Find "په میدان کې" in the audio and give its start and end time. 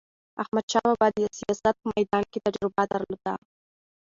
1.81-2.39